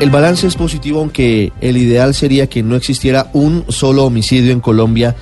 El 0.00 0.10
balance 0.10 0.46
es 0.46 0.54
positivo, 0.54 1.00
aunque 1.00 1.52
el 1.60 1.76
ideal 1.76 2.14
sería 2.14 2.46
que 2.46 2.62
no 2.62 2.76
existiera 2.76 3.30
un 3.32 3.64
solo 3.68 4.04
homicidio 4.04 4.52
en 4.52 4.60
Colombia 4.60 5.16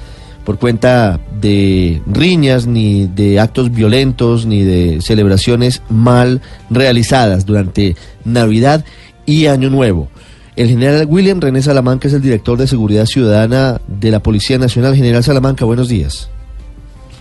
por 0.44 0.58
cuenta 0.58 1.18
de 1.40 2.02
riñas, 2.06 2.66
ni 2.66 3.06
de 3.06 3.40
actos 3.40 3.72
violentos, 3.72 4.44
ni 4.44 4.64
de 4.64 5.00
celebraciones 5.00 5.82
mal 5.88 6.42
realizadas 6.68 7.46
durante 7.46 7.96
Navidad 8.26 8.84
y 9.24 9.46
Año 9.46 9.70
Nuevo. 9.70 10.10
El 10.56 10.68
general 10.68 11.06
William 11.08 11.40
René 11.40 11.62
Salamanca 11.62 12.08
es 12.08 12.14
el 12.14 12.20
director 12.20 12.58
de 12.58 12.66
Seguridad 12.66 13.06
Ciudadana 13.06 13.80
de 13.88 14.10
la 14.10 14.20
Policía 14.20 14.58
Nacional. 14.58 14.94
General 14.94 15.24
Salamanca, 15.24 15.64
buenos 15.64 15.88
días. 15.88 16.30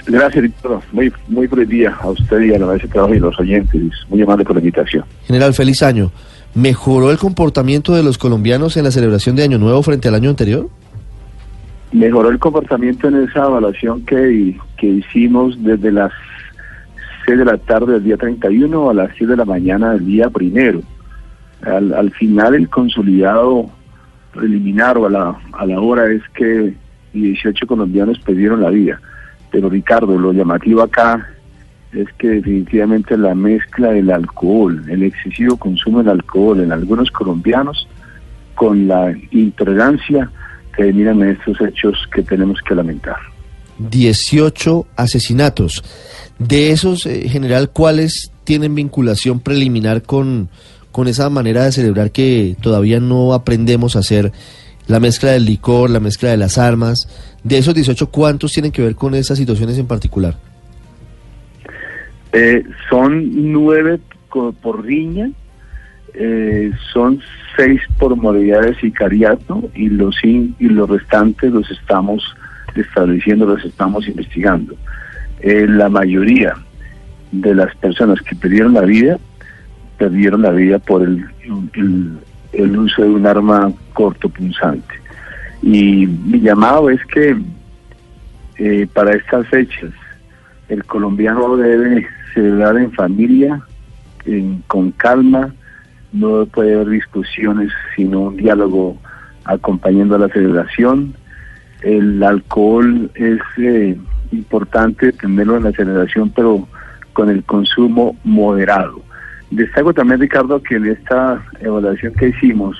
Gracias, 0.08 0.44
Víctor. 0.44 0.82
Muy, 0.92 1.12
muy 1.30 1.48
feliz 1.48 1.70
día 1.70 1.96
a 2.02 2.10
usted 2.10 2.42
y 2.42 2.54
a 2.54 2.60
la 2.60 2.68
mesa 2.68 2.84
de 2.84 2.90
trabajo 2.90 3.14
y 3.14 3.18
a 3.18 3.22
los 3.22 3.40
oyentes. 3.40 3.92
Muy 4.10 4.22
amable 4.22 4.44
por 4.44 4.56
la 4.56 4.60
invitación. 4.60 5.06
General, 5.26 5.54
feliz 5.54 5.82
año. 5.82 6.12
¿Mejoró 6.56 7.12
el 7.12 7.18
comportamiento 7.18 7.94
de 7.94 8.02
los 8.02 8.18
colombianos 8.18 8.78
en 8.78 8.86
la 8.86 8.92
celebración 8.92 9.36
de 9.36 9.44
Año 9.44 9.58
Nuevo 9.58 9.84
frente 9.84 10.08
al 10.08 10.16
año 10.16 10.30
anterior? 10.30 10.70
Mejoró 11.92 12.30
el 12.30 12.40
comportamiento 12.40 13.10
en 13.10 13.24
esa 13.28 13.46
evaluación 13.46 14.06
que, 14.06 14.58
que 14.78 14.88
hicimos 14.88 15.62
desde 15.62 15.92
las 15.92 16.14
6 17.26 17.40
de 17.40 17.46
la 17.46 17.58
tarde 17.58 17.94
del 17.94 18.06
día 18.06 18.16
31 18.16 18.90
a 18.90 18.94
las 18.94 19.10
7 19.18 19.28
de 19.28 19.38
la 19.38 19.44
mañana 19.44 19.92
del 19.92 20.06
día 20.06 20.30
primero. 20.30 20.82
Al, 21.62 21.94
al 21.94 22.12
final 22.12 22.56
el 22.56 22.70
consolidado 22.70 23.70
preliminar 24.34 24.98
o 24.98 25.08
a 25.08 25.10
la, 25.10 25.38
a 25.52 25.66
la 25.66 25.82
hora 25.82 26.10
es 26.10 26.22
que 26.34 26.74
18 27.12 27.68
colombianos 27.68 28.18
perdieron 28.20 28.62
la 28.62 28.70
vida. 28.70 29.02
Pero 29.52 29.70
Ricardo, 29.70 30.18
lo 30.18 30.32
llamativo 30.32 30.82
acá 30.82 31.35
es 31.96 32.08
que 32.18 32.28
definitivamente 32.28 33.18
la 33.18 33.34
mezcla 33.34 33.92
del 33.92 34.12
alcohol, 34.12 34.84
el 34.90 35.04
excesivo 35.04 35.58
consumo 35.58 36.00
del 36.00 36.10
alcohol 36.10 36.60
en 36.60 36.72
algunos 36.72 37.10
colombianos, 37.12 37.88
con 38.54 38.88
la 38.88 39.14
intolerancia 39.32 40.30
que 40.76 40.92
miran 40.92 41.24
estos 41.24 41.60
hechos 41.62 41.98
que 42.14 42.22
tenemos 42.22 42.60
que 42.68 42.76
lamentar. 42.76 43.18
18 43.78 44.88
asesinatos. 44.96 45.84
De 46.40 46.72
esos, 46.72 47.06
eh, 47.06 47.28
general, 47.30 47.70
¿cuáles 47.70 48.32
tienen 48.44 48.76
vinculación 48.76 49.40
preliminar 49.40 50.02
con, 50.02 50.50
con 50.92 51.08
esa 51.08 51.30
manera 51.30 51.66
de 51.66 51.72
celebrar 51.72 52.12
que 52.12 52.56
todavía 52.62 53.00
no 53.00 53.34
aprendemos 53.34 53.96
a 53.96 54.00
hacer? 54.00 54.32
La 54.88 55.00
mezcla 55.00 55.32
del 55.32 55.46
licor, 55.46 55.90
la 55.90 56.00
mezcla 56.00 56.30
de 56.30 56.38
las 56.38 56.58
armas. 56.58 57.08
De 57.44 57.58
esos 57.58 57.74
18, 57.74 58.08
¿cuántos 58.12 58.52
tienen 58.52 58.72
que 58.72 58.82
ver 58.82 58.96
con 58.96 59.16
esas 59.16 59.38
situaciones 59.38 59.78
en 59.78 59.88
particular? 59.88 60.38
Eh, 62.38 62.66
son 62.90 63.54
nueve 63.54 63.98
por 64.62 64.84
riña, 64.84 65.30
eh, 66.14 66.70
son 66.92 67.22
seis 67.56 67.80
por 67.98 68.14
modalidad 68.18 68.64
de 68.64 68.76
sicariato 68.76 69.70
y 69.74 69.88
los, 69.88 70.22
y 70.22 70.54
los 70.60 70.90
restantes 70.90 71.54
los 71.54 71.72
estamos 71.72 72.36
estableciendo, 72.76 73.46
los 73.46 73.64
estamos 73.64 74.06
investigando. 74.10 74.76
Eh, 75.40 75.66
la 75.66 75.88
mayoría 75.88 76.56
de 77.32 77.56
las 77.56 77.74
personas 77.78 78.22
que 78.22 78.36
perdieron 78.36 78.74
la 78.74 78.82
vida, 78.82 79.18
perdieron 79.98 80.42
la 80.42 80.52
vida 80.52 80.78
por 80.80 81.04
el, 81.04 81.26
el, 82.52 82.78
uso 82.78 83.02
de 83.02 83.10
un 83.12 83.26
arma 83.26 83.72
cortopunzante. 83.94 84.94
Y 85.62 86.06
mi 86.06 86.42
llamado 86.42 86.90
es 86.90 87.00
que 87.06 87.38
para 88.94 89.14
estas 89.14 89.48
fechas 89.48 89.92
el 90.70 90.84
colombiano 90.86 91.58
debe 91.58 92.08
celebrar 92.34 92.78
en 92.78 92.92
familia, 92.92 93.62
con 94.68 94.92
calma, 94.92 95.54
no 96.12 96.46
puede 96.46 96.76
haber 96.76 96.90
discusiones, 96.90 97.72
sino 97.96 98.22
un 98.22 98.38
diálogo 98.38 98.98
acompañando 99.44 100.16
a 100.16 100.20
la 100.20 100.30
celebración. 100.30 101.14
El 101.82 102.24
alcohol 102.24 103.12
es 103.16 103.40
eh, 103.58 103.98
importante 104.32 105.12
tenerlo 105.12 105.58
en 105.58 105.64
la 105.64 105.72
celebración, 105.72 106.32
pero 106.36 106.68
con 107.14 107.30
el 107.30 107.44
consumo 107.44 108.18
moderado. 108.24 109.02
Destaco 109.52 109.94
también, 109.94 110.20
Ricardo, 110.20 110.62
que 110.62 110.76
en 110.76 110.88
esta 110.88 111.44
evaluación 111.60 112.14
que 112.14 112.30
hicimos 112.30 112.78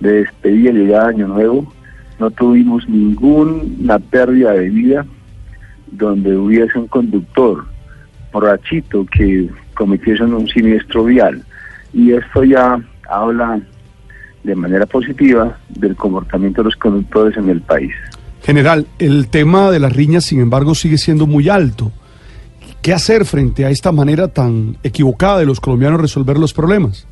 de 0.00 0.24
despedida 0.24 0.70
y 0.70 0.74
llegada 0.74 1.08
Año 1.08 1.28
Nuevo, 1.28 1.72
no 2.18 2.30
tuvimos 2.30 2.88
ninguna 2.88 3.98
pérdida 3.98 4.52
de 4.52 4.68
vida 4.68 5.06
donde 5.92 6.36
hubiese 6.36 6.78
un 6.78 6.88
conductor 6.88 7.64
borrachito 8.32 9.06
que 9.06 9.48
cometiesen 9.74 10.34
un 10.34 10.48
siniestro 10.48 11.04
vial. 11.04 11.42
Y 11.92 12.12
esto 12.12 12.44
ya 12.44 12.80
habla 13.08 13.60
de 14.42 14.54
manera 14.56 14.86
positiva 14.86 15.56
del 15.68 15.94
comportamiento 15.94 16.62
de 16.62 16.66
los 16.66 16.76
conductores 16.76 17.36
en 17.36 17.48
el 17.48 17.60
país. 17.60 17.92
General, 18.42 18.86
el 18.98 19.28
tema 19.28 19.70
de 19.70 19.78
las 19.78 19.94
riñas, 19.94 20.24
sin 20.24 20.40
embargo, 20.40 20.74
sigue 20.74 20.98
siendo 20.98 21.26
muy 21.26 21.48
alto. 21.48 21.92
¿Qué 22.80 22.92
hacer 22.92 23.24
frente 23.24 23.64
a 23.64 23.70
esta 23.70 23.92
manera 23.92 24.28
tan 24.28 24.76
equivocada 24.82 25.38
de 25.38 25.46
los 25.46 25.60
colombianos 25.60 26.00
resolver 26.00 26.38
los 26.38 26.52
problemas? 26.52 27.06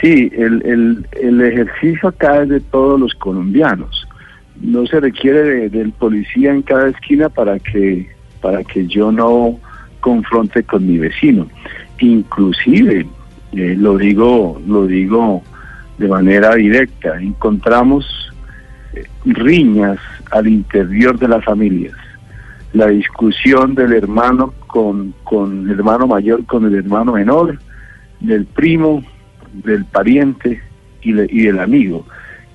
Sí, 0.00 0.32
el, 0.34 0.62
el, 0.66 1.06
el 1.20 1.40
ejercicio 1.42 2.08
acá 2.08 2.42
es 2.42 2.48
de 2.48 2.60
todos 2.60 2.98
los 2.98 3.14
colombianos. 3.14 4.08
No 4.60 4.86
se 4.86 5.00
requiere 5.00 5.68
del 5.70 5.92
policía 5.92 6.52
en 6.52 6.62
cada 6.62 6.88
esquina 6.88 7.28
para 7.28 7.58
que 7.58 8.08
para 8.40 8.64
que 8.64 8.86
yo 8.86 9.12
no 9.12 9.58
confronte 10.00 10.62
con 10.62 10.86
mi 10.86 10.98
vecino. 10.98 11.46
Inclusive, 11.98 13.06
eh, 13.52 13.74
lo 13.78 13.98
digo, 13.98 14.60
lo 14.66 14.86
digo 14.86 15.42
de 15.98 16.08
manera 16.08 16.54
directa, 16.54 17.20
encontramos 17.20 18.32
eh, 18.94 19.04
riñas 19.26 19.98
al 20.30 20.48
interior 20.48 21.18
de 21.18 21.28
las 21.28 21.44
familias. 21.44 21.94
La 22.72 22.86
discusión 22.86 23.74
del 23.74 23.92
hermano 23.92 24.54
con, 24.66 25.12
con 25.24 25.68
el 25.68 25.78
hermano 25.78 26.06
mayor 26.06 26.46
con 26.46 26.64
el 26.64 26.74
hermano 26.74 27.12
menor, 27.12 27.58
del 28.20 28.46
primo, 28.46 29.02
del 29.52 29.84
pariente 29.84 30.60
y, 31.02 31.10
y 31.10 31.46
del 31.46 31.58
amigo, 31.58 32.06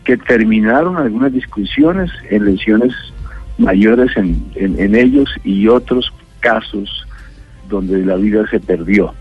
que 0.06 0.18
terminaron 0.18 0.98
algunas 0.98 1.34
discusiones 1.34 2.12
en 2.30 2.46
lesiones 2.46 2.94
mayores 3.58 4.16
en, 4.16 4.52
en, 4.56 4.96
ellos 4.96 5.30
y 5.44 5.68
otros 5.68 6.14
casos 6.40 7.06
donde 7.68 8.06
la 8.06 8.16
vida 8.16 8.48
se 8.50 8.60
perdió. 8.60 9.14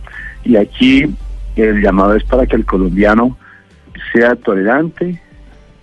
Y 0.45 0.56
aquí 0.56 1.06
el 1.56 1.81
llamado 1.81 2.15
es 2.15 2.25
para 2.25 2.47
que 2.47 2.56
el 2.56 2.67
colombiano 2.67 3.37
sea 4.12 4.37
tolerante, 4.37 5.21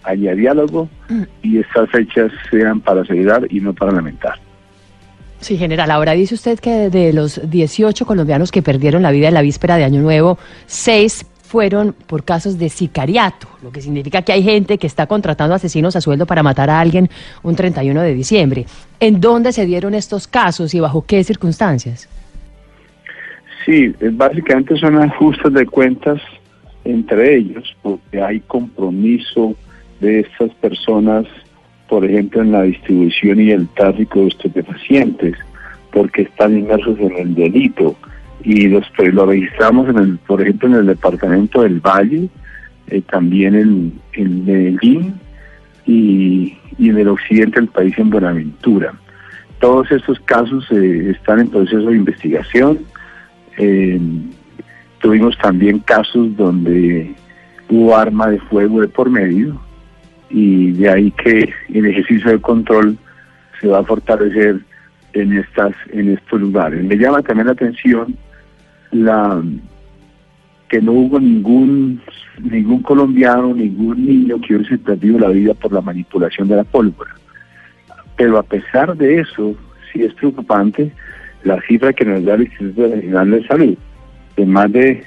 haya 0.04 0.36
diálogo 0.36 0.90
y 1.42 1.58
estas 1.60 1.90
fechas 1.90 2.32
sean 2.50 2.80
para 2.80 3.04
celebrar 3.06 3.48
y 3.50 3.60
no 3.60 3.74
para 3.74 3.92
lamentar. 3.92 4.40
Sí, 5.40 5.58
general. 5.58 5.90
Ahora 5.90 6.12
dice 6.12 6.36
usted 6.36 6.60
que 6.60 6.92
de 6.92 7.14
los 7.14 7.42
18 7.50 8.06
colombianos 8.06 8.52
que 8.52 8.62
perdieron 8.62 9.02
la 9.02 9.10
vida 9.10 9.28
en 9.28 9.34
la 9.34 9.42
víspera 9.42 9.78
de 9.78 9.84
Año 9.84 10.02
Nuevo, 10.02 10.38
seis 10.68 11.26
fueron 11.52 11.94
por 12.08 12.24
casos 12.24 12.58
de 12.58 12.70
sicariato, 12.70 13.46
lo 13.62 13.74
que 13.74 13.82
significa 13.82 14.22
que 14.22 14.32
hay 14.32 14.42
gente 14.42 14.78
que 14.78 14.88
está 14.88 15.06
contratando 15.06 15.54
asesinos 15.54 15.98
a 15.98 16.02
sueldo 16.02 16.26
para 16.26 16.44
matar 16.44 16.70
a 16.70 16.80
alguien 16.80 17.10
un 17.44 17.58
31 17.58 18.02
de 18.04 18.14
diciembre. 18.14 18.66
¿En 19.02 19.20
dónde 19.20 19.52
se 19.52 19.66
dieron 19.66 19.94
estos 19.94 20.30
casos 20.30 20.74
y 20.74 20.80
bajo 20.80 21.06
qué 21.06 21.22
circunstancias? 21.26 22.08
Sí, 23.66 23.94
básicamente 24.14 24.78
son 24.78 24.96
ajustes 25.04 25.52
de 25.52 25.66
cuentas 25.66 26.22
entre 26.86 27.36
ellos, 27.36 27.76
porque 27.82 28.22
hay 28.22 28.40
compromiso 28.40 29.54
de 30.00 30.22
estas 30.22 30.52
personas, 30.54 31.26
por 31.90 32.06
ejemplo, 32.06 32.42
en 32.44 32.54
la 32.54 32.62
distribución 32.62 33.42
y 33.42 33.52
el 33.52 33.68
tráfico 33.68 34.22
de 34.22 34.28
estupefacientes, 34.30 35.36
porque 35.92 36.22
están 36.22 36.58
inmersos 36.58 36.98
en 36.98 37.12
el 37.18 37.36
delito 37.36 37.98
y 38.44 38.68
los, 38.68 38.86
lo 38.98 39.26
registramos, 39.26 39.90
en 39.90 39.98
el, 39.98 40.18
por 40.20 40.42
ejemplo, 40.42 40.70
en 40.70 40.76
el 40.76 40.86
departamento 40.88 41.62
del 41.62 41.80
Valle, 41.80 42.30
eh, 42.88 43.02
también 43.10 43.56
en, 43.56 44.00
en 44.14 44.46
Medellín 44.46 45.16
y, 45.86 46.58
en 46.80 46.98
el 46.98 47.08
occidente 47.08 47.60
del 47.60 47.70
país, 47.70 47.98
en 47.98 48.10
Buenaventura. 48.10 48.94
Todos 49.60 49.92
estos 49.92 50.20
casos 50.22 50.66
eh, 50.72 51.12
están 51.12 51.40
en 51.40 51.50
proceso 51.50 51.88
de 51.90 51.96
investigación. 51.96 52.80
tuvimos 55.00 55.38
también 55.38 55.80
casos 55.80 56.36
donde 56.36 57.14
hubo 57.70 57.96
arma 57.96 58.28
de 58.28 58.40
fuego 58.40 58.82
de 58.82 58.88
por 58.88 59.10
medio 59.10 59.60
y 60.30 60.72
de 60.72 60.90
ahí 60.90 61.12
que 61.12 61.54
el 61.74 61.86
ejercicio 61.86 62.32
de 62.32 62.42
control 62.42 62.98
se 63.60 63.68
va 63.68 63.80
a 63.80 63.84
fortalecer 63.84 64.60
en 65.14 65.38
estas 65.38 65.74
en 65.92 66.10
estos 66.10 66.40
lugares. 66.40 66.84
Me 66.84 66.98
llama 66.98 67.22
también 67.22 67.48
la 67.48 67.54
atención 67.54 68.16
la 68.92 69.42
que 70.70 70.82
no 70.82 70.94
hubo 70.94 71.20
ningún 71.20 72.02
ningún 72.40 72.82
colombiano, 72.82 73.54
ningún 73.54 74.06
niño 74.06 74.40
que 74.42 74.56
hubiese 74.56 74.78
perdido 74.78 75.20
la 75.20 75.30
vida 75.30 75.54
por 75.54 75.74
la 75.74 75.82
manipulación 75.82 76.48
de 76.48 76.56
la 76.56 76.64
pólvora. 76.64 77.12
Pero 78.16 78.38
a 78.38 78.44
pesar 78.44 78.96
de 78.96 79.20
eso, 79.20 79.56
sí 79.92 80.04
es 80.04 80.14
preocupante 80.14 80.92
la 81.44 81.62
cifra 81.62 81.94
que 81.94 82.06
nos 82.06 82.24
da 82.24 82.36
el 82.36 82.44
Instituto 82.44 82.88
Nacional 82.88 83.32
de 83.32 83.48
Salud, 83.48 83.78
de 84.38 84.46
más 84.46 84.72
de 84.72 85.04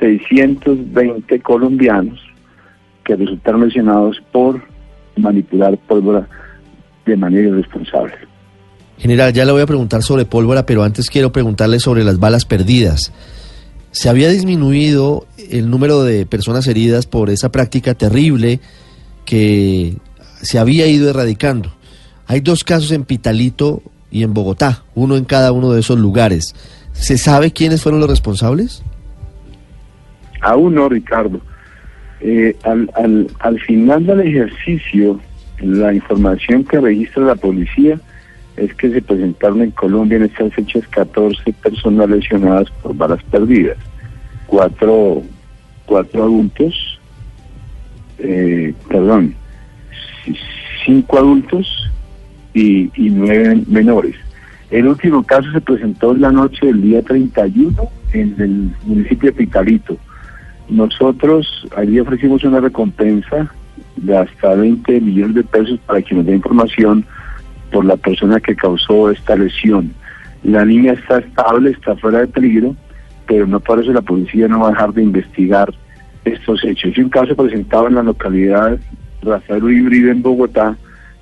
620 0.00 1.40
colombianos 1.40 2.20
que 3.04 3.16
resultaron 3.16 3.64
lesionados 3.64 4.20
por 4.32 4.62
manipular 5.16 5.76
pólvora 5.78 6.28
de 7.06 7.16
manera 7.16 7.48
irresponsable. 7.48 8.14
General, 8.98 9.32
ya 9.32 9.44
le 9.44 9.52
voy 9.52 9.62
a 9.62 9.66
preguntar 9.66 10.02
sobre 10.02 10.24
pólvora, 10.24 10.66
pero 10.66 10.82
antes 10.82 11.08
quiero 11.08 11.30
preguntarle 11.30 11.78
sobre 11.78 12.02
las 12.04 12.18
balas 12.18 12.44
perdidas. 12.44 13.12
¿Se 13.92 14.08
había 14.08 14.28
disminuido 14.28 15.26
el 15.50 15.70
número 15.70 16.02
de 16.02 16.26
personas 16.26 16.66
heridas 16.66 17.06
por 17.06 17.30
esa 17.30 17.50
práctica 17.50 17.94
terrible 17.94 18.60
que 19.24 19.96
se 20.42 20.58
había 20.58 20.86
ido 20.88 21.08
erradicando? 21.08 21.72
Hay 22.26 22.40
dos 22.40 22.64
casos 22.64 22.90
en 22.92 23.04
Pitalito 23.04 23.82
y 24.10 24.24
en 24.24 24.34
Bogotá, 24.34 24.82
uno 24.94 25.16
en 25.16 25.24
cada 25.24 25.52
uno 25.52 25.72
de 25.72 25.80
esos 25.80 25.98
lugares. 25.98 26.54
¿Se 26.92 27.16
sabe 27.16 27.52
quiénes 27.52 27.82
fueron 27.82 28.00
los 28.00 28.10
responsables? 28.10 28.82
Aún 30.40 30.74
no, 30.74 30.88
Ricardo. 30.88 31.40
Eh, 32.20 32.56
al, 32.64 32.90
al, 32.96 33.28
al 33.38 33.60
final 33.60 34.04
del 34.04 34.20
ejercicio, 34.20 35.20
la 35.60 35.94
información 35.94 36.64
que 36.64 36.80
registra 36.80 37.22
la 37.22 37.36
policía 37.36 38.00
es 38.58 38.74
que 38.74 38.90
se 38.90 39.02
presentaron 39.02 39.62
en 39.62 39.70
Colombia 39.70 40.16
en 40.16 40.24
estas 40.24 40.52
fechas 40.52 40.86
14 40.88 41.52
personas 41.52 42.08
lesionadas 42.10 42.70
por 42.82 42.96
balas 42.96 43.22
perdidas, 43.24 43.76
cuatro, 44.46 45.22
cuatro 45.86 46.24
adultos, 46.24 47.00
eh, 48.18 48.74
perdón, 48.88 49.34
cinco 50.84 51.18
adultos 51.18 51.90
y, 52.54 52.90
y 52.94 53.10
nueve 53.10 53.62
menores. 53.68 54.16
El 54.70 54.88
último 54.88 55.22
caso 55.22 55.50
se 55.52 55.60
presentó 55.60 56.12
en 56.12 56.20
la 56.20 56.32
noche 56.32 56.66
del 56.66 56.82
día 56.82 57.02
31 57.02 57.90
en 58.12 58.34
el 58.38 58.70
municipio 58.84 59.30
de 59.30 59.36
Pitalito. 59.36 59.96
Nosotros 60.68 61.66
allí 61.76 61.98
ofrecimos 62.00 62.44
una 62.44 62.60
recompensa 62.60 63.50
de 63.96 64.16
hasta 64.16 64.54
20 64.54 65.00
millones 65.00 65.36
de 65.36 65.44
pesos 65.44 65.80
para 65.86 66.02
quien 66.02 66.18
nos 66.18 66.26
dé 66.26 66.34
información 66.34 67.06
por 67.70 67.84
la 67.84 67.96
persona 67.96 68.40
que 68.40 68.56
causó 68.56 69.10
esta 69.10 69.36
lesión. 69.36 69.92
La 70.42 70.64
niña 70.64 70.92
está 70.92 71.18
estable, 71.18 71.70
está 71.70 71.96
fuera 71.96 72.20
de 72.20 72.28
peligro, 72.28 72.76
pero 73.26 73.46
no 73.46 73.60
por 73.60 73.80
eso 73.80 73.92
la 73.92 74.02
policía 74.02 74.48
no 74.48 74.60
va 74.60 74.68
a 74.68 74.70
dejar 74.72 74.92
de 74.94 75.02
investigar 75.02 75.72
estos 76.24 76.64
hechos. 76.64 76.96
Y 76.96 77.00
un 77.00 77.10
caso 77.10 77.34
presentado 77.34 77.88
en 77.88 77.96
la 77.96 78.02
localidad 78.02 78.78
Razaro 79.22 79.70
Híbrido 79.70 80.10
en 80.10 80.22
Bogotá, 80.22 80.76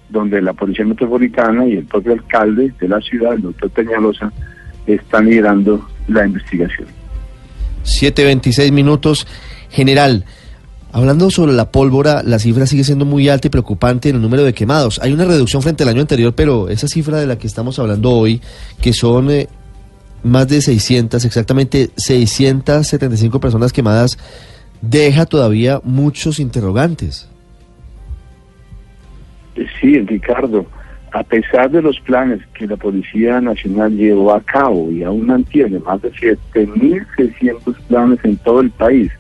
donde 0.09 0.41
la 0.41 0.53
Policía 0.53 0.85
Metropolitana 0.85 1.67
y 1.67 1.77
el 1.77 1.85
propio 1.85 2.13
alcalde 2.13 2.73
de 2.79 2.89
la 2.89 3.01
ciudad, 3.01 3.35
el 3.35 3.43
doctor 3.43 3.71
Peñalosa, 3.71 4.33
están 4.87 5.27
liderando 5.27 5.89
la 6.09 6.27
investigación. 6.27 6.87
7.26 7.85 8.73
minutos. 8.73 9.27
General, 9.71 10.25
Hablando 10.97 11.29
sobre 11.29 11.53
la 11.53 11.71
pólvora, 11.71 12.23
la 12.23 12.39
cifra 12.39 12.65
sigue 12.65 12.83
siendo 12.83 13.05
muy 13.05 13.29
alta 13.29 13.49
y 13.49 13.51
preocupante 13.51 14.09
en 14.09 14.17
el 14.17 14.23
número 14.23 14.45
de 14.45 14.55
quemados. 14.55 14.99
Hay 15.03 15.13
una 15.13 15.27
reducción 15.27 15.61
frente 15.61 15.83
al 15.83 15.91
año 15.91 16.01
anterior, 16.01 16.35
pero 16.35 16.71
esa 16.71 16.89
cifra 16.89 17.19
de 17.19 17.27
la 17.27 17.37
que 17.37 17.47
estamos 17.47 17.79
hablando 17.79 18.13
hoy, 18.13 18.41
que 18.81 18.95
son 18.95 19.31
eh, 19.31 19.47
más 20.23 20.49
de 20.49 20.63
600, 20.63 21.23
exactamente 21.27 21.91
675 21.97 23.39
personas 23.41 23.75
quemadas, 23.75 24.17
deja 24.81 25.27
todavía 25.27 25.83
muchos 25.85 26.41
interrogantes. 26.41 27.29
Sí, 29.79 30.01
Ricardo, 30.01 30.65
a 31.13 31.23
pesar 31.25 31.71
de 31.71 31.83
los 31.83 32.01
planes 32.01 32.41
que 32.55 32.67
la 32.67 32.79
Policía 32.79 33.43
Nacional 33.43 33.95
llevó 33.95 34.33
a 34.33 34.41
cabo 34.41 34.91
y 34.91 35.03
aún 35.03 35.27
mantiene 35.27 35.79
más 35.79 36.01
de 36.01 36.11
7.600 36.13 37.77
planes 37.87 38.19
en 38.25 38.39
todo 38.39 38.63
el 38.63 38.71
país, 38.71 39.13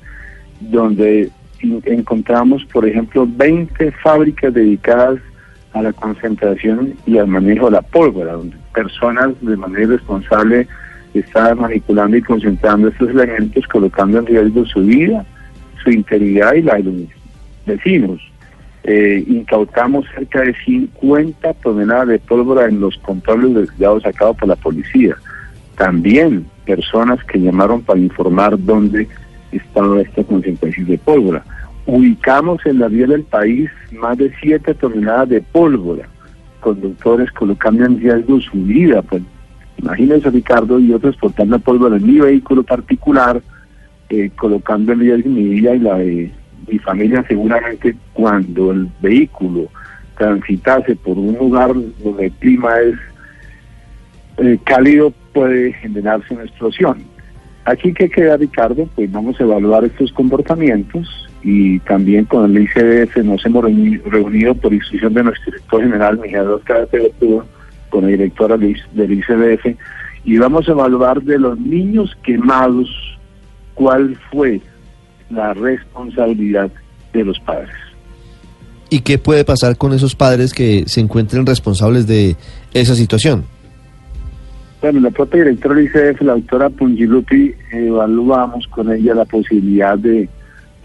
donde 0.58 1.30
encontramos, 1.60 2.64
por 2.66 2.86
ejemplo, 2.86 3.26
20 3.28 3.92
fábricas 4.02 4.52
dedicadas 4.52 5.18
a 5.72 5.82
la 5.82 5.92
concentración 5.92 6.94
y 7.06 7.18
al 7.18 7.26
manejo 7.26 7.66
de 7.66 7.72
la 7.72 7.82
pólvora, 7.82 8.32
donde 8.32 8.56
personas 8.74 9.30
de 9.40 9.56
manera 9.56 9.84
irresponsable 9.84 10.66
estaban 11.14 11.60
manipulando 11.60 12.16
y 12.16 12.22
concentrando 12.22 12.88
estos 12.88 13.10
elementos, 13.10 13.66
colocando 13.66 14.18
en 14.18 14.26
riesgo 14.26 14.64
su 14.66 14.80
vida, 14.82 15.24
su 15.82 15.90
integridad 15.90 16.54
y 16.54 16.62
la 16.62 16.76
de 16.76 16.82
los 16.84 16.94
vecinos. 17.66 18.20
Eh, 18.84 19.24
incautamos 19.26 20.06
cerca 20.14 20.42
de 20.42 20.54
50 20.64 21.54
toneladas 21.54 22.08
de 22.08 22.18
pólvora 22.20 22.68
en 22.68 22.80
los 22.80 22.96
controles 22.98 23.68
a 24.04 24.12
cabo 24.12 24.34
por 24.34 24.48
la 24.48 24.56
policía. 24.56 25.16
También 25.76 26.46
personas 26.64 27.22
que 27.24 27.40
llamaron 27.40 27.82
para 27.82 27.98
informar 27.98 28.56
dónde 28.58 29.08
estaba 29.52 30.00
esta 30.00 30.24
concentración 30.24 30.86
de 30.86 30.98
pólvora. 30.98 31.44
Ubicamos 31.86 32.64
en 32.66 32.80
la 32.80 32.88
vía 32.88 33.06
del 33.06 33.22
país 33.22 33.70
más 33.92 34.18
de 34.18 34.32
7 34.40 34.74
toneladas 34.74 35.28
de 35.28 35.40
pólvora, 35.40 36.08
conductores 36.60 37.30
colocando 37.32 37.84
en 37.84 38.00
riesgo 38.00 38.40
su 38.40 38.64
vida. 38.64 39.02
Pues, 39.02 39.22
imagínense, 39.78 40.30
Ricardo, 40.30 40.78
yo 40.78 40.98
transportando 40.98 41.58
pólvora 41.58 41.96
en 41.96 42.06
mi 42.06 42.18
vehículo 42.18 42.62
particular, 42.62 43.40
eh, 44.08 44.30
colocando 44.36 44.92
en 44.92 45.00
riesgo 45.00 45.30
mi 45.30 45.44
vida 45.44 45.74
y 45.74 45.78
la 45.78 45.98
de 45.98 46.32
mi 46.68 46.78
familia, 46.80 47.24
seguramente 47.28 47.94
cuando 48.12 48.72
el 48.72 48.88
vehículo 49.00 49.68
transitase 50.18 50.96
por 50.96 51.18
un 51.18 51.34
lugar 51.34 51.72
donde 52.02 52.26
el 52.26 52.32
clima 52.32 52.80
es 52.80 52.96
eh, 54.38 54.58
cálido, 54.64 55.12
puede 55.32 55.72
generarse 55.74 56.34
una 56.34 56.44
explosión 56.44 57.15
Aquí 57.66 57.92
que 57.92 58.08
queda, 58.08 58.36
Ricardo, 58.36 58.88
pues 58.94 59.10
vamos 59.10 59.40
a 59.40 59.42
evaluar 59.42 59.84
estos 59.84 60.12
comportamientos 60.12 61.28
y 61.42 61.80
también 61.80 62.24
con 62.24 62.44
el 62.44 62.62
ICDF 62.62 63.16
nos 63.24 63.44
hemos 63.44 63.64
reunido 63.64 64.54
por 64.54 64.72
instrucción 64.72 65.12
de 65.14 65.24
nuestro 65.24 65.52
director 65.52 65.82
general, 65.82 66.18
Miguel 66.18 66.48
Oscar 66.48 66.88
con 67.90 68.02
la 68.02 68.08
directora 68.08 68.56
del 68.56 69.12
ICDF, 69.12 69.76
y 70.24 70.38
vamos 70.38 70.68
a 70.68 70.72
evaluar 70.72 71.20
de 71.22 71.40
los 71.40 71.58
niños 71.58 72.16
quemados 72.22 72.88
cuál 73.74 74.16
fue 74.30 74.60
la 75.30 75.52
responsabilidad 75.52 76.70
de 77.12 77.24
los 77.24 77.38
padres. 77.40 77.74
¿Y 78.90 79.00
qué 79.00 79.18
puede 79.18 79.44
pasar 79.44 79.76
con 79.76 79.92
esos 79.92 80.14
padres 80.14 80.54
que 80.54 80.84
se 80.86 81.00
encuentren 81.00 81.44
responsables 81.44 82.06
de 82.06 82.36
esa 82.72 82.94
situación? 82.94 83.44
Bueno, 84.80 85.00
la 85.00 85.10
propia 85.10 85.42
directora 85.42 85.74
del 85.74 85.86
ICF, 85.86 86.20
la 86.20 86.34
doctora 86.34 86.68
Pungilupi, 86.70 87.54
evaluamos 87.72 88.66
con 88.68 88.92
ella 88.92 89.14
la 89.14 89.24
posibilidad 89.24 89.98
de, 89.98 90.28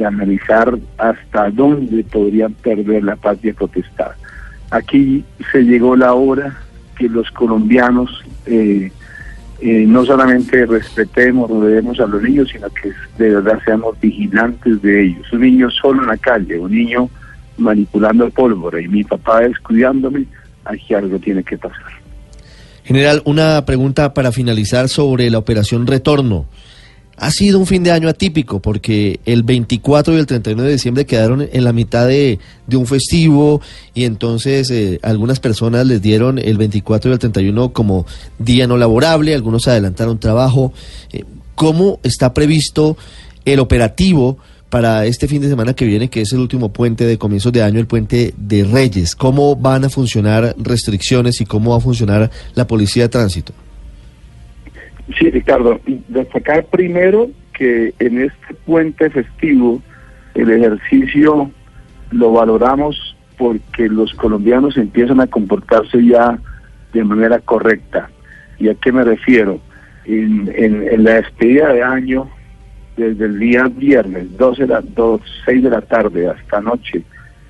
analizar 0.03 0.79
hasta 0.97 1.51
dónde 1.51 2.03
podrían 2.05 2.53
perder 2.53 3.03
la 3.03 3.15
patria 3.15 3.53
potestad. 3.53 4.13
Aquí 4.71 5.23
se 5.51 5.61
llegó 5.61 5.95
la 5.95 6.13
hora 6.13 6.57
que 6.97 7.07
los 7.07 7.29
colombianos 7.29 8.09
eh, 8.47 8.91
eh, 9.59 9.85
no 9.87 10.03
solamente 10.03 10.65
respetemos, 10.65 11.51
rodeemos 11.51 11.99
a 11.99 12.07
los 12.07 12.23
niños, 12.23 12.49
sino 12.51 12.67
que 12.69 12.91
de 13.19 13.35
verdad 13.35 13.59
seamos 13.63 13.99
vigilantes 13.99 14.81
de 14.81 15.03
ellos. 15.03 15.31
Un 15.31 15.41
niño 15.41 15.69
solo 15.69 16.01
en 16.01 16.07
la 16.07 16.17
calle, 16.17 16.57
un 16.57 16.71
niño 16.71 17.07
manipulando 17.59 18.27
pólvora 18.31 18.81
y 18.81 18.87
mi 18.87 19.03
papá 19.03 19.41
descuidándome, 19.41 20.25
aquí 20.65 20.95
algo 20.95 21.19
tiene 21.19 21.43
que 21.43 21.59
pasar. 21.59 22.00
General, 22.83 23.21
una 23.25 23.65
pregunta 23.65 24.13
para 24.13 24.31
finalizar 24.31 24.89
sobre 24.89 25.29
la 25.29 25.37
operación 25.37 25.87
Retorno. 25.87 26.45
Ha 27.17 27.29
sido 27.29 27.59
un 27.59 27.67
fin 27.67 27.83
de 27.83 27.91
año 27.91 28.09
atípico 28.09 28.59
porque 28.59 29.19
el 29.25 29.43
24 29.43 30.15
y 30.15 30.17
el 30.17 30.25
31 30.25 30.63
de 30.63 30.71
diciembre 30.71 31.05
quedaron 31.05 31.47
en 31.51 31.63
la 31.63 31.71
mitad 31.71 32.07
de, 32.07 32.39
un 32.73 32.87
festivo 32.87 33.61
y 33.93 34.05
entonces 34.05 34.71
eh, 34.71 34.99
algunas 35.03 35.39
personas 35.39 35.85
les 35.85 36.01
dieron 36.01 36.39
el 36.39 36.57
24 36.57 37.11
y 37.11 37.13
el 37.13 37.19
31 37.19 37.73
como 37.73 38.07
día 38.39 38.65
no 38.65 38.75
laborable, 38.77 39.35
algunos 39.35 39.67
adelantaron 39.67 40.17
trabajo. 40.17 40.73
Eh, 41.13 41.23
¿Cómo 41.53 41.99
está 42.01 42.33
previsto 42.33 42.97
el 43.45 43.59
operativo 43.59 44.39
para 44.71 45.05
este 45.05 45.27
fin 45.27 45.41
de 45.41 45.49
semana 45.49 45.73
que 45.73 45.85
viene, 45.85 46.09
que 46.09 46.21
es 46.21 46.31
el 46.31 46.39
último 46.39 46.71
puente 46.71 47.05
de 47.05 47.17
comienzos 47.17 47.51
de 47.51 47.61
año, 47.61 47.77
el 47.77 47.87
puente 47.87 48.33
de 48.37 48.63
Reyes. 48.63 49.17
¿Cómo 49.17 49.57
van 49.57 49.83
a 49.83 49.89
funcionar 49.89 50.55
restricciones 50.57 51.41
y 51.41 51.45
cómo 51.45 51.71
va 51.71 51.77
a 51.77 51.81
funcionar 51.81 52.31
la 52.55 52.65
policía 52.65 53.03
de 53.03 53.09
tránsito? 53.09 53.53
Sí, 55.19 55.29
Ricardo, 55.29 55.81
destacar 56.07 56.65
primero 56.67 57.29
que 57.53 57.93
en 57.99 58.21
este 58.21 58.53
puente 58.65 59.09
festivo 59.09 59.81
el 60.35 60.49
ejercicio 60.49 61.51
lo 62.11 62.31
valoramos 62.31 63.17
porque 63.37 63.89
los 63.89 64.13
colombianos 64.13 64.77
empiezan 64.77 65.19
a 65.19 65.27
comportarse 65.27 66.01
ya 66.05 66.39
de 66.93 67.03
manera 67.03 67.39
correcta. 67.39 68.09
¿Y 68.57 68.69
a 68.69 68.75
qué 68.75 68.93
me 68.93 69.03
refiero? 69.03 69.59
En, 70.05 70.49
en, 70.55 70.87
en 70.87 71.03
la 71.03 71.15
despedida 71.15 71.73
de 71.73 71.83
año 71.83 72.29
desde 72.97 73.25
el 73.25 73.39
día 73.39 73.63
viernes, 73.67 74.37
12 74.37 74.63
de 74.63 74.67
la, 74.67 74.81
2, 74.81 75.21
6 75.45 75.63
de 75.63 75.69
la 75.69 75.81
tarde 75.81 76.27
hasta 76.27 76.61
noche, 76.61 77.03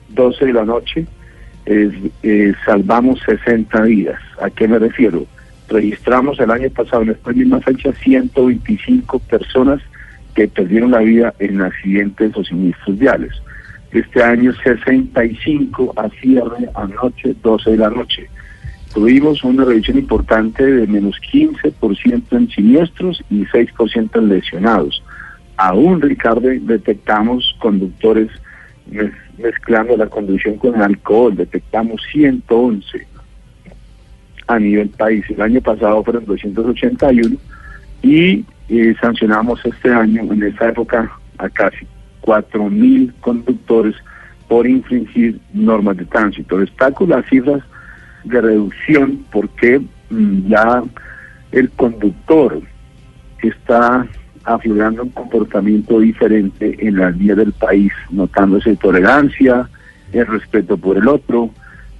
12 0.09 0.45
de 0.45 0.53
la 0.53 0.65
noche, 0.65 1.05
eh, 1.65 2.53
salvamos 2.65 3.19
60 3.25 3.81
vidas. 3.81 4.19
¿A 4.41 4.49
qué 4.49 4.67
me 4.67 4.79
refiero? 4.79 5.25
Registramos 5.67 6.39
el 6.39 6.51
año 6.51 6.69
pasado, 6.69 7.03
en 7.03 7.11
esta 7.11 7.31
misma 7.31 7.61
fecha, 7.61 7.91
125 7.93 9.19
personas 9.19 9.81
que 10.35 10.47
perdieron 10.47 10.91
la 10.91 10.99
vida 10.99 11.33
en 11.39 11.61
accidentes 11.61 12.35
o 12.35 12.43
siniestros 12.43 12.97
viales. 12.97 13.31
Este 13.91 14.23
año 14.23 14.53
65 14.63 15.93
a 15.97 16.09
cierre 16.21 16.69
anoche, 16.75 17.35
12 17.41 17.71
de 17.71 17.77
la 17.77 17.89
noche. 17.89 18.29
Tuvimos 18.93 19.43
una 19.43 19.63
reducción 19.63 19.97
importante 19.97 20.65
de 20.65 20.87
menos 20.87 21.15
15% 21.31 22.23
en 22.31 22.49
siniestros 22.49 23.23
y 23.29 23.45
6% 23.45 24.09
en 24.15 24.29
lesionados. 24.29 25.01
Aún, 25.63 26.01
Ricardo, 26.01 26.49
detectamos 26.49 27.55
conductores 27.59 28.31
mezclando 29.37 29.95
la 29.95 30.07
conducción 30.07 30.57
con 30.57 30.73
el 30.73 30.81
alcohol, 30.81 31.35
detectamos 31.35 32.01
111 32.11 33.07
a 34.47 34.57
nivel 34.57 34.89
país. 34.89 35.23
El 35.29 35.39
año 35.39 35.61
pasado 35.61 36.03
fueron 36.03 36.25
281 36.25 37.37
y 38.01 38.43
eh, 38.69 38.95
sancionamos 38.99 39.63
este 39.63 39.93
año, 39.93 40.23
en 40.33 40.41
esta 40.41 40.69
época, 40.69 41.11
a 41.37 41.47
casi 41.49 41.85
4.000 42.23 43.13
conductores 43.21 43.95
por 44.47 44.65
infringir 44.65 45.39
normas 45.53 45.95
de 45.97 46.05
tránsito. 46.05 46.57
Destaco 46.57 47.05
las 47.05 47.23
cifras 47.27 47.61
de 48.23 48.41
reducción 48.41 49.23
porque 49.31 49.79
mm, 50.09 50.47
ya 50.47 50.81
el 51.51 51.69
conductor 51.69 52.59
está 53.43 54.07
aflorando 54.43 55.03
un 55.03 55.09
comportamiento 55.09 55.99
diferente 55.99 56.75
en 56.79 56.97
las 56.97 57.17
vías 57.17 57.37
del 57.37 57.53
país, 57.53 57.91
notándose 58.09 58.75
tolerancia, 58.75 59.69
el 60.11 60.27
respeto 60.27 60.77
por 60.77 60.97
el 60.97 61.07
otro, 61.07 61.49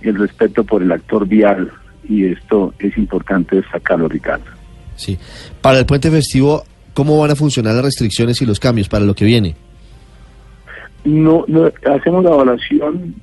el 0.01 0.15
respeto 0.15 0.63
por 0.63 0.81
el 0.81 0.91
actor 0.91 1.27
vial, 1.27 1.71
y 2.07 2.25
esto 2.25 2.73
es 2.79 2.97
importante 2.97 3.57
destacarlo, 3.57 4.07
Ricardo. 4.07 4.45
Sí. 4.95 5.17
Para 5.61 5.79
el 5.79 5.85
puente 5.85 6.11
festivo, 6.11 6.63
¿cómo 6.93 7.19
van 7.19 7.31
a 7.31 7.35
funcionar 7.35 7.75
las 7.75 7.85
restricciones 7.85 8.41
y 8.41 8.45
los 8.45 8.59
cambios 8.59 8.89
para 8.89 9.05
lo 9.05 9.15
que 9.15 9.25
viene? 9.25 9.55
No, 11.03 11.45
no 11.47 11.71
hacemos 11.85 12.23
la 12.23 12.31
evaluación 12.31 13.15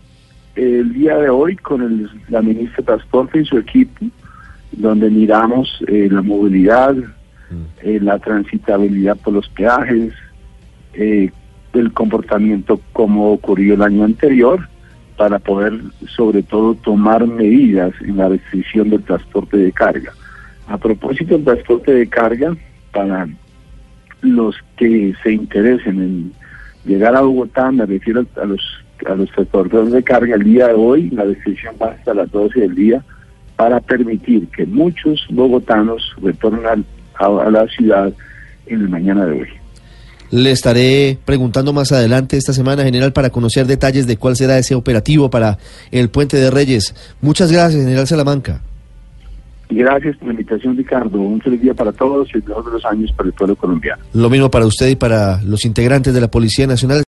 el 0.57 0.93
día 0.93 1.17
de 1.17 1.31
hoy 1.31 1.55
con 1.57 1.83
el, 1.83 2.11
la 2.29 2.43
ministra 2.43 2.79
de 2.79 2.83
Transporte 2.85 3.41
y 3.41 3.45
su 3.45 3.59
equipo, 3.59 4.07
donde 4.73 5.09
miramos 5.11 5.69
eh, 5.87 6.09
la 6.11 6.23
movilidad. 6.23 6.97
Eh, 7.83 7.99
la 8.03 8.19
transitabilidad 8.19 9.17
por 9.17 9.35
los 9.35 9.49
peajes, 9.49 10.13
eh, 10.95 11.31
el 11.73 11.93
comportamiento 11.93 12.81
como 12.93 13.33
ocurrió 13.33 13.75
el 13.75 13.83
año 13.83 14.05
anterior, 14.05 14.69
para 15.17 15.39
poder 15.39 15.81
sobre 16.07 16.43
todo 16.43 16.75
tomar 16.75 17.27
medidas 17.27 17.93
en 18.03 18.19
la 18.19 18.29
restricción 18.29 18.91
del 18.91 19.03
transporte 19.03 19.57
de 19.57 19.73
carga. 19.73 20.13
A 20.69 20.79
propósito 20.79 21.35
del 21.35 21.45
transporte 21.45 21.93
de 21.93 22.09
carga, 22.09 22.57
para 22.93 23.29
los 24.21 24.57
que 24.77 25.15
se 25.23 25.33
interesen 25.33 26.01
en 26.01 26.33
llegar 26.85 27.17
a 27.17 27.23
Bogotá, 27.23 27.73
me 27.73 27.87
refiero 27.87 28.25
a 28.41 28.45
los 28.45 28.63
a 29.07 29.15
los 29.15 29.31
transportadores 29.31 29.93
de 29.93 30.03
carga 30.03 30.35
el 30.35 30.45
día 30.45 30.69
de 30.69 30.75
hoy, 30.75 31.11
la 31.11 31.25
restricción 31.25 31.75
va 31.81 31.91
hasta 31.91 32.15
las 32.15 32.31
12 32.31 32.61
del 32.61 32.75
día 32.75 33.05
para 33.57 33.81
permitir 33.81 34.49
que 34.49 34.67
muchos 34.67 35.27
bogotanos 35.31 36.15
retornen 36.23 36.85
a, 37.19 37.51
la 37.51 37.67
ciudad 37.69 38.13
en 38.67 38.85
la 38.85 38.89
mañana 38.89 39.27
de 39.27 39.41
hoy. 39.41 39.49
Le 40.31 40.51
estaré 40.51 41.19
preguntando 41.25 41.73
más 41.73 41.91
adelante 41.91 42.37
esta 42.37 42.53
semana, 42.53 42.85
general, 42.85 43.13
para 43.13 43.31
conocer 43.31 43.67
detalles 43.67 44.07
de 44.07 44.19
cuál 44.19 44.37
será 44.37 44.59
ese 44.59 44.75
operativo 44.75 45.31
para 45.31 45.59
el 45.91 46.11
Puente 46.11 46.37
de 46.37 46.51
Reyes. 46.51 46.95
Muchas 47.23 47.51
gracias, 47.51 47.83
general 47.83 48.07
Salamanca. 48.07 48.61
Gracias 49.71 50.17
por 50.17 50.29
la 50.29 50.33
invitación, 50.33 50.77
Ricardo. 50.77 51.19
Un 51.21 51.41
feliz 51.41 51.61
día 51.61 51.75
para 51.75 51.93
todos 51.93 52.29
y 52.33 52.39
el 52.39 52.45
mejor 52.45 52.65
de 52.65 52.73
los 52.73 52.85
años 52.87 53.13
para 53.13 53.29
el 53.29 53.35
pueblo 53.35 53.57
colombiano. 53.57 54.03
Lo 54.15 54.31
mismo 54.31 54.51
para 54.51 54.65
usted 54.65 54.89
y 54.89 54.97
para 54.97 55.43
los 55.43 55.65
integrantes 55.65 56.15
de 56.15 56.21
la 56.21 56.29
Policía 56.29 56.67
Nacional. 56.67 57.05